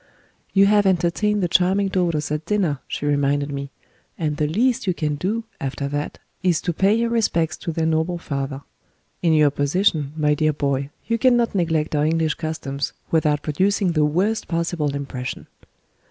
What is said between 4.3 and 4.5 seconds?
the